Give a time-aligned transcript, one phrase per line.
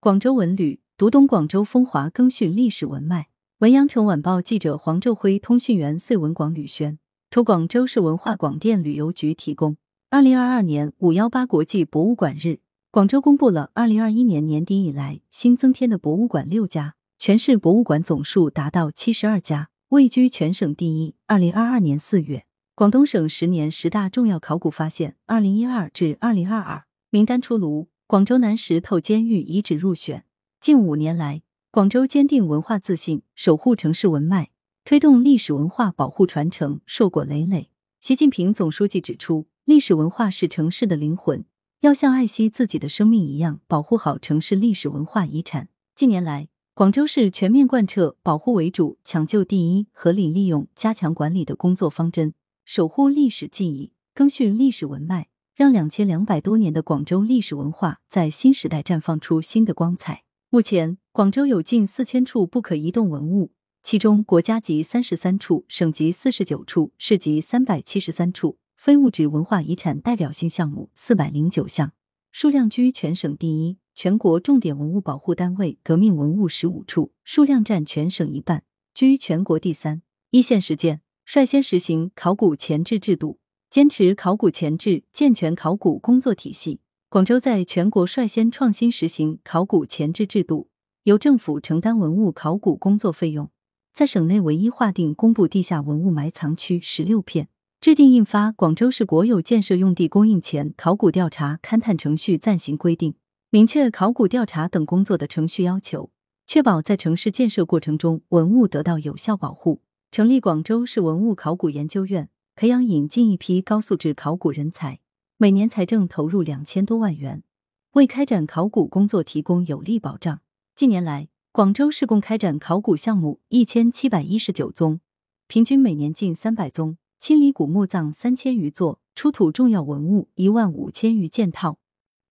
[0.00, 3.30] 广州文旅读懂广州风华更续历史文脉。
[3.58, 9.76] 文阳城晚报记者黄昼辉，通讯员穗文广吕轩，图广州市文化广电旅游局提供。
[10.08, 12.60] 二零二二年五幺八国际博物馆日，
[12.92, 21.16] 广州公布了二零二一年年底以来新增添的博物馆六家，全市博物馆总数达到七十二家，位居全省第一。
[21.26, 22.46] 二零二二年四月，
[22.76, 27.88] 广东省十年十大重要考古发现（二零一二至二零二二）名单出炉。
[28.08, 30.24] 广州南石头监狱遗址入选。
[30.62, 34.48] 近五年来，广州坚定文化自信，守护城市文脉，
[34.82, 37.68] 推动历史文化保护传承，硕果累累。
[38.00, 41.44] 习近平总书记指出，历史文化是城市的灵魂，
[41.80, 45.68] 要像爱惜自己的生命一样保护好城市历史文化遗产。
[45.94, 52.32] 近年来，广州市全面贯彻保护为主、抢救第一、合理利用、加强管理的工作方针，
[52.64, 55.28] 守护历史记忆，更续历史文脉。
[55.58, 60.22] 让两千两百多年的广州历史文化在新时代绽放出新的光彩。
[60.50, 63.50] 目前，广州有近四千处不可移动文物，
[63.82, 71.90] 其中国家级三十三处，省级四十九处，市级三百七十三处，非物质文化遗产代表性项目四百零九项，
[72.30, 73.78] 数量居全省第一。
[73.96, 78.62] 全国重点文物保护单位革命文物十五处，数量占全省一半，
[78.94, 80.02] 居全国第三。
[80.30, 83.40] 一线实践率先实行考古前置制度。
[83.70, 86.80] 坚持考古前置，健全考古工作体系。
[87.10, 90.70] 广州在全国率先创新实行考古前置制度，
[91.04, 93.50] 由政府承担文物考古工作费用，
[93.92, 103.12] 在省内唯一划定公布地下文物埋藏区十六片，制定印发《广州市国有建设用地供应前考古调查勘探程序暂行规定》，
[103.50, 106.10] 明确考古调查等工作的程序要求，
[106.46, 109.82] 确保在城市建设过程中文物得到有效保护。
[110.10, 112.30] 成立广州市文物考古研究院。
[112.60, 114.98] 培养引进一批高素质考古人才，
[115.36, 117.44] 每年财政投入两千多万元，
[117.92, 120.40] 为开展考古工作提供有力保障。
[120.74, 124.98] 近年来，广州市共开展考古项目一千七百一十九宗，
[125.46, 131.78] 平均每年近三百宗，清理古墓葬三千余座，出土重要文物一万五千余件套，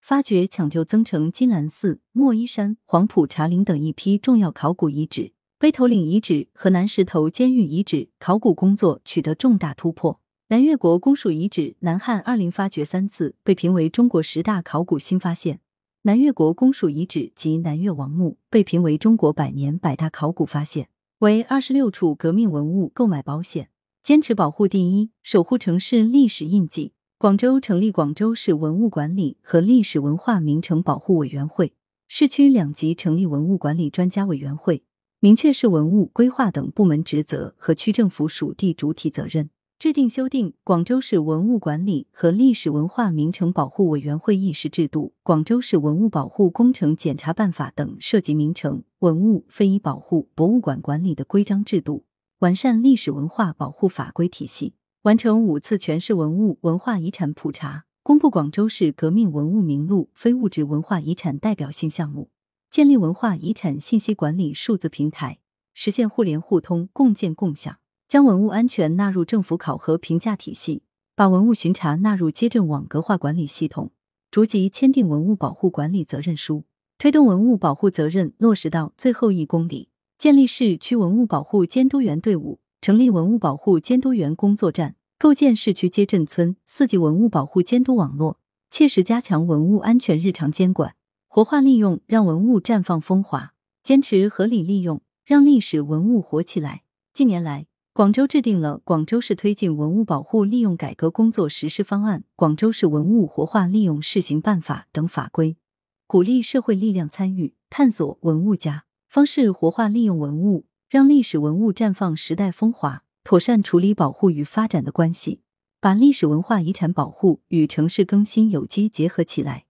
[0.00, 5.34] 发掘抢救增城金兰寺、莫衣山、黄埔茶陵等一批重要考古遗址。
[5.58, 10.20] 碑头岭遗址和南石头监狱遗址考古工作取得重大突破。
[10.48, 15.60] 南越国公署遗址南汉二陵发掘三次，被评为中国十大考古新发现。
[16.02, 20.90] 南越国公署遗址及南越王墓被评为中国百年百大考古发现。
[21.20, 23.70] 为二十六处革命文物购买保险，
[24.02, 26.92] 坚持保护第一，守护城市历史印记。
[27.16, 31.72] 广州成立广州市文物管理和历史文化名城保护委员会，
[32.08, 34.82] 市区两级成立文物管理专家委员会。
[35.26, 52.04] 明确市文物规划等部门职责和区政府属地主体责任，制定修订《广州市文物管理和历史文化名城保护委员会议事制度》《广州市文物保护工程检查办法》等涉及名城、文物、非遗保护、博物馆管理的规章制度，
[52.38, 62.28] 完善历史文化保护法规体系，完成五次全市文物文化遗产普查，公布广州市革命文物名录非物质文化遗产代表性项目。
[62.76, 65.38] 建立文化遗产信息管理数字平台，
[65.72, 67.76] 实现互联互通、共建共享；
[68.06, 70.82] 将文物安全纳入政府考核评价体系，
[71.14, 73.92] 把文物巡查纳入街镇网格化管理系统，
[74.30, 76.64] 逐级签订文物保护管理责任书，
[76.98, 79.88] 推动文物保护责任落实到最后一公里；
[80.18, 88.38] 建立市区文物保护监督员队伍，成立文物保护监督员工作站，构建市区街镇村四级文物保护监督网络，
[88.68, 90.94] 切实加强文物安全日常监管。
[91.36, 93.52] 活化利用，让文物绽放风华；
[93.82, 96.84] 坚持合理利用，让历史文物活起来。
[97.12, 105.58] 近年来，广州制定了《广州市推进文物保护利用改革工作实施方案》《广州市文物活化利用试行办法》等法规，
[106.06, 113.02] 鼓励社会力量参与，探索文物家方式活化利用文物，让历史文物绽放时代风华。
[113.22, 115.42] 妥善处理保护与发展的关系，
[115.82, 119.65] 把历史文化遗产保护与城市更新有机结合起来。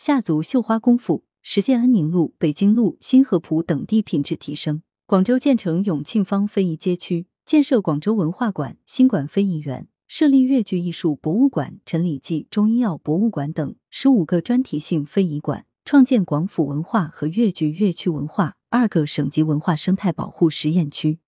[0.00, 4.80] 下足绣花功夫，实现安宁路、北京路、新河浦等地品质提升。
[5.04, 21.18] 广州建成永庆坊非遗街区，建设广州文化馆、新馆非遗园，设立粤剧艺术博物馆、陈李济中医药博物馆等十五个专题性非遗馆，创建广府文化和粤剧粤区文化二个省级文化生态保护实验区，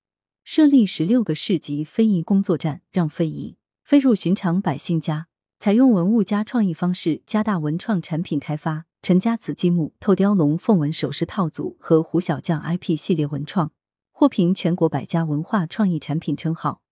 [0.45, 5.27] 设立十六个市级非遗工作站，让非遗飞入寻常百姓家。
[5.63, 8.87] 采用文物加创意方式，加大文创产品开发。
[9.01, 13.71] 陈家祠积木、透雕龙凤纹首饰套组和胡小将 IP 系列文创
[14.11, 16.83] 获评全国百家文化创意产品称号。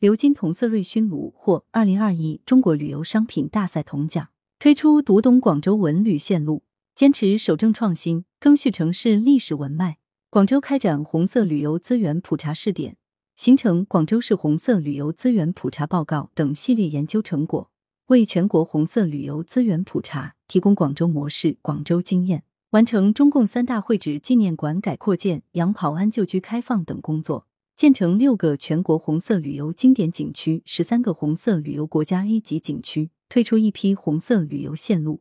[0.00, 4.28] 鎏金铜色瑞熏炉获二零二一中国旅游商品大赛铜奖。
[4.58, 6.64] 推出读懂广州文旅线路。
[6.94, 9.96] 坚持守正创新，更续城市历史文脉。
[10.28, 12.98] 广州开展红色旅游资源普查试点，
[13.36, 17.70] 形成广州市红色旅游资源普查报告等系列研究成果，
[18.08, 22.44] 为全国红色旅游资源普查提供广州模式、广州经验。
[22.70, 27.46] 完成中共三大会址纪念馆改扩建、杨跑安旧居开放等工作，
[27.76, 35.20] 建成六个全国红色旅游经典景区、十三个红色旅游国家 A 级景区，推出一批红色旅游线路，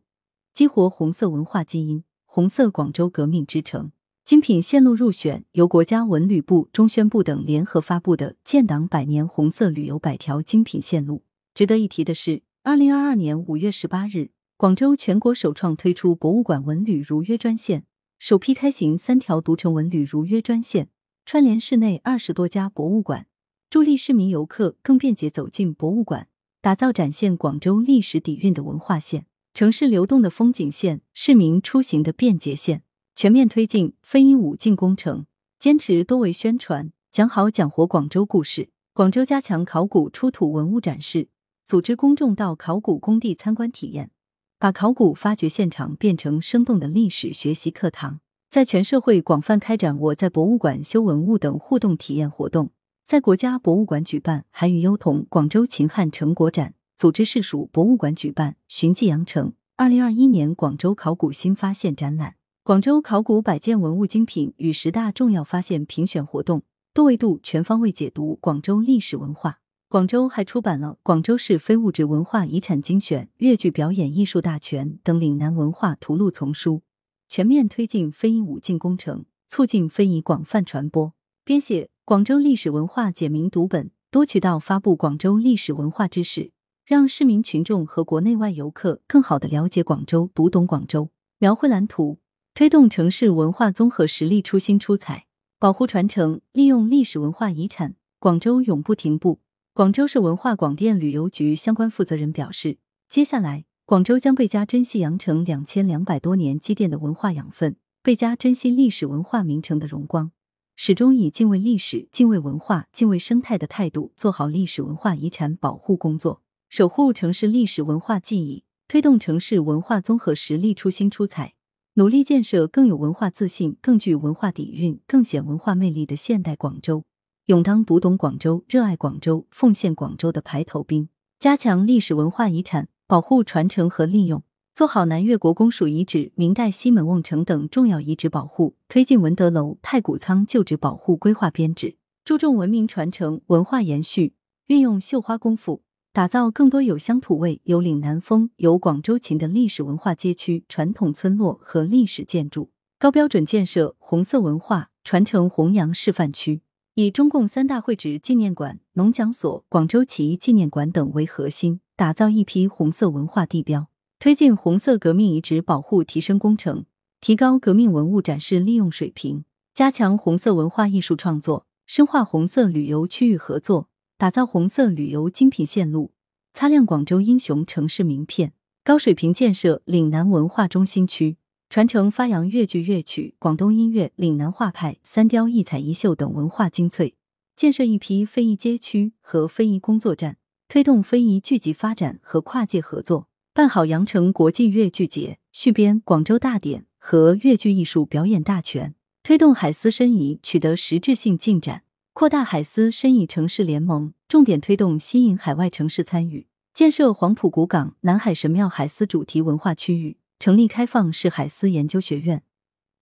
[0.54, 2.04] 激活红色文化基因。
[2.26, 3.92] 红色广州革命之城
[4.24, 11.24] 精品线路入选由国家文旅部、中宣部等联合发布的建党百年红色旅游百条精品线路。
[11.54, 14.32] 值得一提的是，二零二二年五月十八日。
[14.58, 17.86] 广州全国首创推出博物馆文旅如约专线，
[18.20, 20.90] 首批开行三条独城文旅如约专线，
[21.26, 23.28] 串联市内二十多家博物馆，
[23.70, 26.28] 助力市民游客更便捷走进博物馆，
[26.60, 32.84] 打造展现广州历史底蕴的文化线、城市流动的风景线、市民出行的便捷线。
[33.16, 35.26] 全面推进非遗五进工程，
[35.58, 38.72] 坚持多维宣传，讲好讲活广州故事。
[38.94, 41.30] 广州加强考古出土文物展示，
[41.68, 44.12] 组织公众到考古工地参观体验。
[44.58, 52.72] 把考古发掘现场变成生动的历史学习课堂，在全社会广泛开展“我在博物馆修文物”等互动体验活动，
[53.06, 69.60] 在国家博物馆举办“韩语优童广州秦汉成果展”，组织市属博物馆举办“寻迹羊城二零二一年广州考古新发现展览”、广州考古百件文物精品与十大重要发现评选活动，多维度全方位解读广州历史文化。
[69.90, 76.82] 广州还出版了《广州市非物质文化遗产精选》《粤剧表演艺术大全》等岭南文化图录丛书，
[77.30, 81.14] 全面推进非遗五进工程，促进非遗广泛传播。
[81.46, 86.52] 编写《广州历史文化简明读本》，多渠道发布广州历史文化知识，
[86.86, 91.12] 让市民群众和国内外游客更好的了解广州，读懂广州。
[91.40, 92.20] 描绘蓝图，
[92.54, 99.40] 推动城市文化综合实力出新出彩，保护传承，利用历史文化遗产，广州永不停步。
[99.78, 110.32] 广州市文化广电旅游局相关负责人表示，接下来广州将倍加珍惜羊城两千两百多年积淀的文化养分，倍加珍惜历史文化名城的荣光，
[110.76, 121.54] 始终以敬畏历史、敬畏文化、敬畏生态的态度做好历史文化遗产保护工作，守护城市历史文化记忆，推动城市文化综合实力出新出彩，
[121.94, 127.04] 努力建设更有文化自信、更具文化底蕴、更显文化魅力的现代广州。
[127.48, 131.08] 勇当读懂广州、热爱广州、奉献广州的排头兵，
[131.40, 134.44] 加强历史文化遗产保护、传承和利用，
[134.76, 141.96] 做好南越国公署遗址、明代西门瓮城等重要遗址保护，推进文德楼、太古仓旧址保护规划编制，
[142.26, 144.34] 注重文明传承、文化延续，
[144.66, 156.64] 运用绣花功夫，打造更多有乡土味、有岭南风、有广州情的历史文化街区、传统村落和历史建筑，高标准建设红色文化传承弘扬示范区。
[157.00, 166.86] 以中共三大会址纪念馆、农讲所、广州起义纪念馆等为核心，打造一批红色文化地标，推进红色革命遗址保护提升工程，
[167.22, 169.46] 提高革命文物展示利用水平，
[169.76, 176.14] 加强红色文化艺术创作，深化红色旅游区域合作，打造红色旅游精品线路，
[176.52, 178.54] 擦亮广州英雄城市名片，
[178.84, 181.38] 高水平建设岭南文化中心区。
[181.70, 187.16] 传承发扬粤剧乐曲、广东音乐、岭南画派、三雕一彩一绣等文化精粹，
[187.58, 190.38] 建设一批非遗街区和非遗工作站，
[190.70, 201.84] 推动非遗聚集发展和跨界合作，办好羊城国际粤剧节、续编广州大典和粤剧艺术表演大全，推动海丝申遗取得实质性进展，
[202.14, 210.18] 扩大海丝申遗城市联盟，重点推动吸引海外城市参与，建设黄埔古港、南海神庙海丝主题文化区域。
[210.40, 212.44] 成立开放式海思研究学院，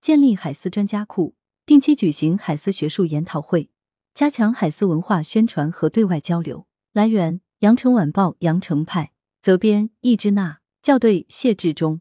[0.01, 3.69] 建立海思专家库，定期举行海思学术研讨会，
[4.13, 6.67] 加强海思文化宣传和对外交流。
[6.93, 9.11] 来源：羊城晚报羊城派，
[9.41, 11.99] 责编：易之娜，校对：谢志忠。